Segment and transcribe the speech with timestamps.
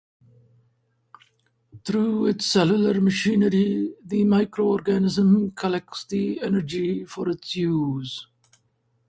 [1.85, 8.25] Through its cellular machinery, the microorganism collects the energy for its use.